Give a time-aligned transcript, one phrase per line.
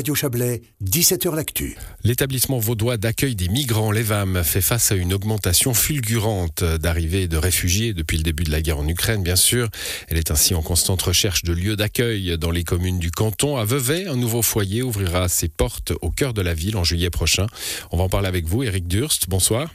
[0.00, 1.76] Radio Chablais, 17h L'Actu.
[2.04, 7.92] L'établissement vaudois d'accueil des migrants, l'EVAM, fait face à une augmentation fulgurante d'arrivées de réfugiés
[7.92, 9.68] depuis le début de la guerre en Ukraine, bien sûr.
[10.08, 13.58] Elle est ainsi en constante recherche de lieux d'accueil dans les communes du canton.
[13.58, 17.10] À Vevey, un nouveau foyer ouvrira ses portes au cœur de la ville en juillet
[17.10, 17.46] prochain.
[17.90, 19.28] On va en parler avec vous, Eric Durst.
[19.28, 19.68] Bonsoir.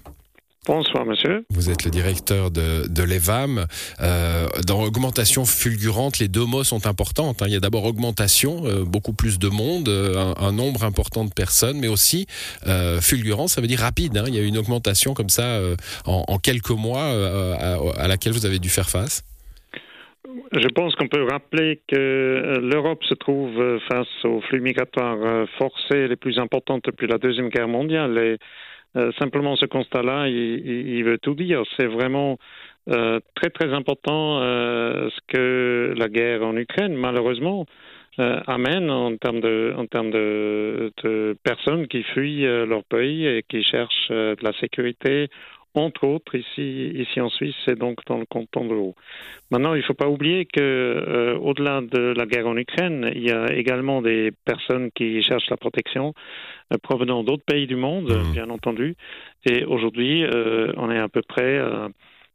[0.67, 1.45] Bonsoir, monsieur.
[1.51, 3.67] Vous êtes le directeur de, de l'EVAM.
[4.01, 7.35] Euh, dans augmentation fulgurante, les deux mots sont importants.
[7.39, 7.45] Hein.
[7.45, 11.31] Il y a d'abord augmentation, euh, beaucoup plus de monde, euh, un, nombre important de
[11.31, 12.25] personnes, mais aussi
[12.99, 14.17] fulgurant, ça veut dire rapide.
[14.17, 14.23] Hein.
[14.27, 15.59] Il y a une augmentation comme ça
[16.05, 19.23] en, en, quelques mois à, à laquelle vous avez dû faire face.
[20.51, 26.15] Je pense qu'on peut rappeler que l'Europe se trouve face aux flux migratoires forcés les
[26.15, 28.17] plus importants depuis la Deuxième Guerre mondiale.
[28.17, 28.37] Et
[28.95, 31.63] euh, simplement, ce constat-là, il, veut tout dire.
[31.77, 32.37] C'est vraiment
[32.89, 37.65] euh, très très important euh, ce que la guerre en Ukraine, malheureusement,
[38.17, 43.61] amène en termes de en termes de, de personnes qui fuient leur pays et qui
[43.61, 45.27] cherchent de la sécurité
[45.75, 48.95] entre autres ici, ici en Suisse et donc dans le canton de l'eau.
[49.51, 53.23] Maintenant, il ne faut pas oublier que euh, au-delà de la guerre en Ukraine, il
[53.23, 56.13] y a également des personnes qui cherchent la protection
[56.73, 58.33] euh, provenant d'autres pays du monde, mmh.
[58.33, 58.95] bien entendu.
[59.45, 61.61] Et aujourd'hui, euh, on est à peu près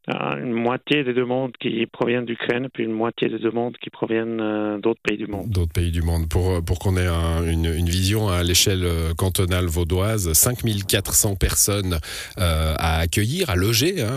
[0.08, 4.78] une moitié des demandes qui proviennent d'Ukraine, puis une moitié des demandes qui proviennent euh,
[4.78, 5.48] d'autres pays du monde.
[5.50, 6.28] D'autres pays du monde.
[6.28, 11.98] Pour, euh, pour qu'on ait une, une, vision à l'échelle euh, cantonale vaudoise, 5400 personnes
[12.38, 14.10] euh, à accueillir, à loger, hein,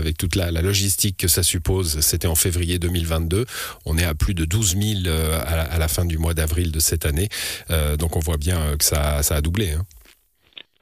[0.00, 2.00] avec toute la, la, logistique que ça suppose.
[2.00, 3.44] C'était en février 2022.
[3.84, 6.80] On est à plus de 12 000 à, à la fin du mois d'avril de
[6.80, 7.28] cette année.
[7.70, 9.72] Euh, donc on voit bien que ça, ça a doublé.
[9.72, 9.82] Hein.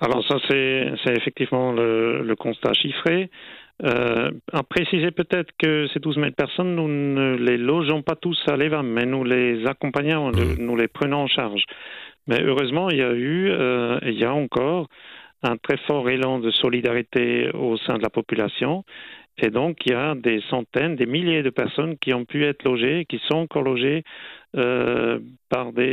[0.01, 3.31] Alors ça, c'est effectivement le, le constat chiffré.
[3.83, 8.41] Euh, à préciser peut-être que ces 12 000 personnes, nous ne les logeons pas tous
[8.47, 10.57] à l'EVAM, mais nous les accompagnons, mmh.
[10.59, 11.65] nous les prenons en charge.
[12.27, 14.89] Mais heureusement, il y a eu, euh, il y a encore
[15.43, 18.85] un très fort élan de solidarité au sein de la population.
[19.39, 22.63] Et donc, il y a des centaines, des milliers de personnes qui ont pu être
[22.63, 24.05] logées, qui sont encore logées
[24.57, 25.19] euh,
[25.49, 25.93] par, des,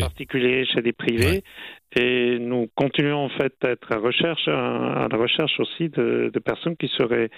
[0.00, 1.42] particuliers, chez des privés.
[1.96, 6.38] Et nous continuons en fait à être à, recherche, à, la recherche aussi de, de,
[6.38, 7.30] personnes qui seraient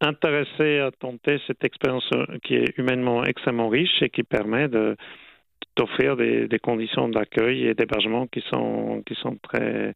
[0.00, 2.08] intéressées à tenter cette expérience
[2.42, 4.96] qui est humainement extrêmement riche et qui permet de
[5.76, 9.94] d'offrir des, conditions d'accueil et d'hébergement qui sont qui sont très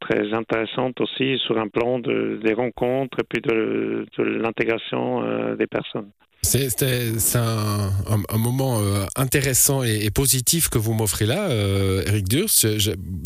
[0.00, 5.56] très intéressante aussi sur un plan de, des rencontres et puis de, de l'intégration euh,
[5.56, 6.10] des personnes.
[6.46, 12.50] C'est un, moment euh, intéressant et, positif que vous m'offrez là, euh, Eric Durs.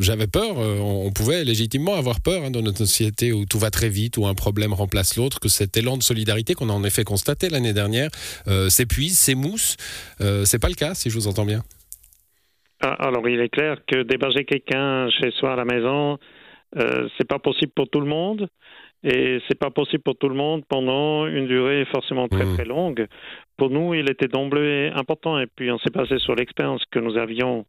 [0.00, 3.70] J'avais peur, euh, on pouvait légitimement avoir peur hein, dans notre société où tout va
[3.70, 6.82] très vite, où un problème remplace l'autre, que cet élan de solidarité qu'on a en
[6.82, 8.08] effet constaté l'année dernière
[8.48, 9.76] euh, s'épuise, s'émousse.
[10.22, 11.62] Euh, C'est pas le cas, si je vous entends bien.
[12.80, 16.16] Ah, alors, il est clair que d'héberger quelqu'un chez soi à la maison,
[16.78, 18.48] euh, c'est pas possible pour tout le monde
[19.02, 22.54] et c'est pas possible pour tout le monde pendant une durée forcément très mmh.
[22.54, 23.06] très longue.
[23.56, 27.16] Pour nous, il était d'emblée important et puis on s'est basé sur l'expérience que nous
[27.16, 27.64] avions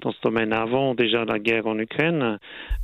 [0.00, 2.38] dans ce domaine avant déjà la guerre en Ukraine.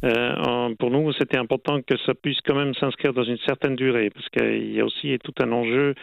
[0.04, 4.10] Euh, pour nous, c'était important que ça puisse quand même s'inscrire dans une certaine durée
[4.10, 5.94] parce qu'il y a aussi tout un enjeu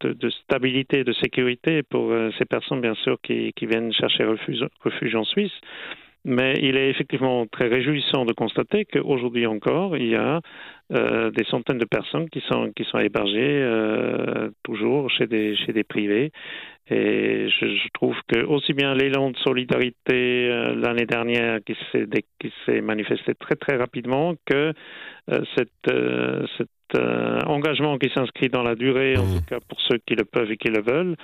[0.00, 4.24] de, de stabilité, de sécurité pour euh, ces personnes, bien sûr, qui, qui viennent chercher
[4.24, 5.52] refuge, refuge en Suisse.
[6.24, 10.40] Mais il est effectivement très réjouissant de constater qu'aujourd'hui encore, il y a
[10.92, 15.72] euh, des centaines de personnes qui sont, qui sont hébergées euh, toujours chez des, chez
[15.72, 16.32] des privés.
[16.90, 21.74] Et je, trouve que aussi bien l'élan de solidarité euh, l'année dernière qui
[22.66, 24.74] s'est manifesté très très rapidement que
[25.56, 25.68] cette,
[26.58, 26.68] cette
[27.46, 30.56] engagement qui s'inscrit dans la durée, en tout cas pour ceux qui le peuvent et
[30.56, 31.16] qui le veulent,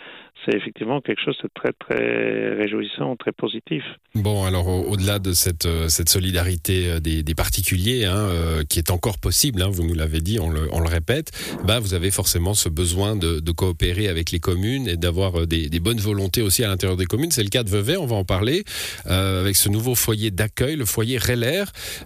[0.45, 3.83] c'est effectivement quelque chose de très très réjouissant, très positif.
[4.15, 9.85] Bon, alors au-delà de cette, cette solidarité des, particuliers, hein, qui est encore possible, vous
[9.85, 11.33] nous l'avez dit, on le, répète,
[11.65, 15.81] bah, vous avez forcément ce besoin de, coopérer avec les communes et d'avoir des, des,
[15.81, 17.31] bonnes volontés aussi à l'intérieur des communes.
[17.33, 18.63] C'est le cas de Vevey, on va en parler,
[19.07, 21.65] euh, avec ce nouveau foyer d'accueil, le foyer Reller,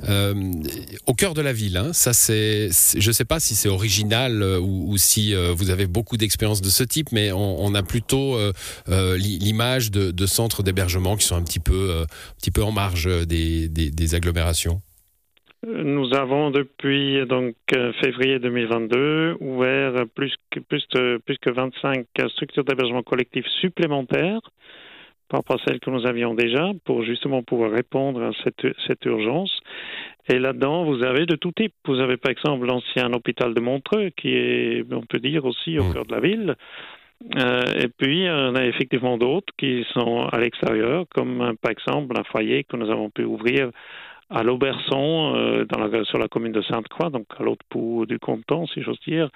[0.08, 0.34] euh,
[1.06, 1.76] au cœur de la ville.
[1.76, 1.90] Hein.
[1.93, 6.16] Ça, c'est, je ne sais pas si c'est original ou, ou, si vous avez beaucoup
[6.16, 8.38] d'expérience de ce type, mais on, a plutôt
[8.88, 14.14] l'image de, centres d'hébergement qui sont un petit peu un petit peu en marge des
[14.14, 14.81] agglomérations
[15.67, 17.55] nous avons depuis donc
[18.03, 24.41] février 2022 ouvert plus que plus de plus que 25 structures d'hébergement collectif supplémentaires
[25.29, 29.05] par rapport à celles que nous avions déjà pour justement pouvoir répondre à cette, cette
[29.06, 29.61] urgence.
[30.29, 31.75] Et là-dedans, vous avez de tout type.
[31.87, 35.85] Vous avez par exemple l'ancien hôpital de Montreux qui est, on peut dire aussi, au
[35.85, 35.93] mmh.
[35.94, 36.56] cœur de la ville
[37.37, 42.64] et puis, on a effectivement d'autres qui sont à l'extérieur, comme par exemple un foyer
[42.64, 43.70] que nous avons pu ouvrir
[44.30, 45.64] à l'Auberson,
[46.04, 49.28] sur la commune de Sainte-Croix, donc à l'autre bout du canton, si j'ose dire,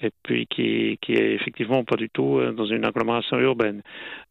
[0.00, 3.82] et puis qui, qui est effectivement pas du tout euh, dans une agglomération urbaine.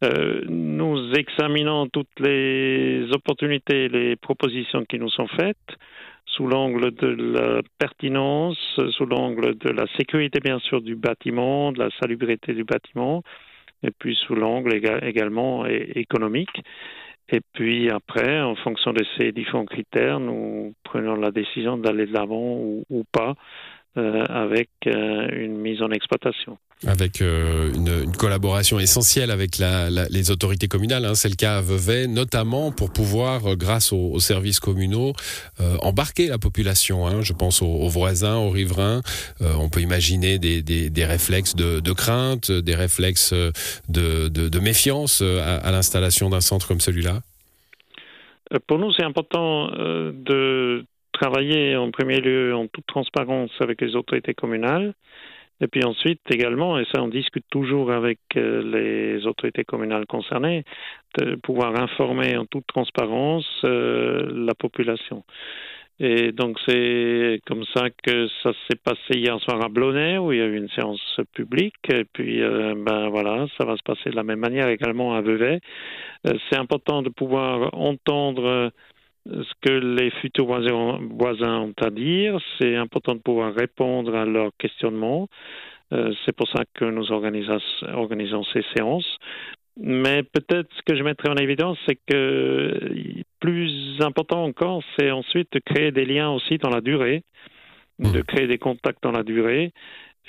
[0.03, 5.77] Euh, nous examinons toutes les opportunités, les propositions qui nous sont faites
[6.25, 8.57] sous l'angle de la pertinence,
[8.91, 13.23] sous l'angle de la sécurité bien sûr du bâtiment, de la salubrité du bâtiment,
[13.83, 14.73] et puis sous l'angle
[15.03, 16.63] également économique.
[17.29, 22.13] Et puis après, en fonction de ces différents critères, nous prenons la décision d'aller de
[22.13, 22.57] l'avant
[22.89, 23.35] ou, pas
[23.95, 26.57] euh, avec euh, une mise en exploitation.
[26.87, 31.13] Avec euh, une, collaboration essentielle avec la, les autorités communales, hein.
[31.13, 35.13] c'est le cas à Vevey, notamment pour pouvoir, grâce aux, services communaux,
[35.83, 37.05] embarquer la population.
[37.05, 37.21] Hein.
[37.21, 39.03] Je pense aux, voisins, aux riverains.
[39.41, 44.59] on peut imaginer des, des, des réflexes de, de, crainte, des réflexes de, de, de
[44.59, 47.21] méfiance à, à l'installation d'un centre comme celui-là.
[48.65, 54.33] Pour nous, c'est important de travailler en premier lieu en toute transparence avec les autorités
[54.33, 54.93] communales.
[55.61, 60.65] Et puis ensuite également, et ça on discute toujours avec euh, les autorités communales concernées,
[61.17, 65.23] de pouvoir informer en toute transparence euh, la population.
[65.99, 70.39] Et donc c'est comme ça que ça s'est passé hier soir à Blonay où il
[70.39, 71.75] y a eu une séance publique.
[71.93, 75.21] Et puis euh, ben voilà, ça va se passer de la même manière également à
[75.21, 75.59] Vevey.
[76.25, 78.71] c'est important de pouvoir entendre
[79.25, 82.39] ce que les futurs voisins ont à dire.
[82.59, 85.27] C'est important de pouvoir répondre à leurs questionnements.
[85.93, 89.17] Euh, c'est pour ça que nous organisons, ces séances.
[89.77, 95.51] Mais peut-être ce que je mettrai en évidence, c'est que plus important encore, c'est ensuite
[95.53, 97.23] de créer des liens aussi dans la durée,
[97.99, 98.23] de mmh.
[98.23, 99.71] créer des contacts dans la durée.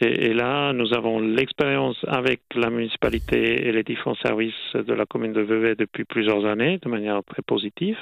[0.00, 5.04] Et, et là, nous avons l'expérience avec la municipalité et les différents services de la
[5.04, 7.98] commune de Vevey depuis plusieurs années, de manière très positive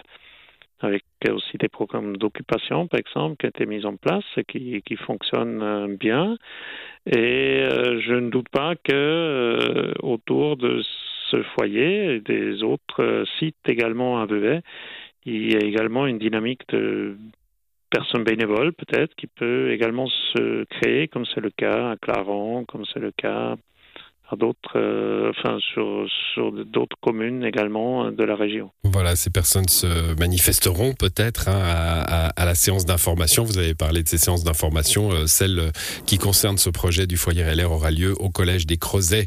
[0.82, 4.82] avec aussi des programmes d'occupation, par exemple, qui ont été mis en place et qui,
[4.82, 6.36] qui fonctionnent euh, bien.
[7.06, 10.82] Et euh, je ne doute pas que euh, autour de
[11.30, 14.62] ce foyer et des autres sites également à Vevey,
[15.24, 17.16] il y a également une dynamique de
[17.90, 22.84] personnes bénévoles peut-être qui peut également se créer, comme c'est le cas à Clarence, comme
[22.92, 23.56] c'est le cas
[24.36, 28.70] d'autres, euh, enfin sur, sur d'autres communes également euh, de la région.
[28.84, 33.44] Voilà, ces personnes se manifesteront peut-être hein, à, à, la séance d'information.
[33.44, 35.12] Vous avez parlé de ces séances d'information.
[35.12, 35.72] Euh, celle
[36.06, 39.26] qui concerne ce projet du foyer LR aura lieu au Collège des Creusets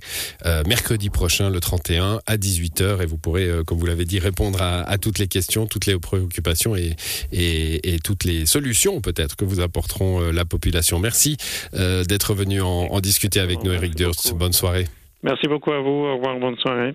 [0.67, 3.01] mercredi prochain, le 31 à 18h.
[3.01, 5.97] Et vous pourrez, comme vous l'avez dit, répondre à, à, toutes les questions, toutes les
[5.97, 6.95] préoccupations et,
[7.31, 10.99] et, et toutes les solutions peut-être que vous apporteront la population.
[10.99, 11.37] Merci
[11.73, 14.33] d'être venu en, en discuter avec nous, Eric Durst.
[14.33, 14.85] Bonne soirée.
[15.25, 16.05] Merci beaucoup à vous.
[16.05, 16.37] Au revoir.
[16.37, 16.93] Bonne soirée.